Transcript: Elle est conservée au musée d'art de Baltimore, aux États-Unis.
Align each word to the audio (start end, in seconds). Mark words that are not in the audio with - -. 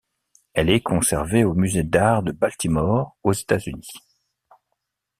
Elle 0.55 0.71
est 0.71 0.81
conservée 0.81 1.43
au 1.43 1.53
musée 1.53 1.83
d'art 1.83 2.23
de 2.23 2.31
Baltimore, 2.31 3.15
aux 3.21 3.33
États-Unis. 3.33 3.85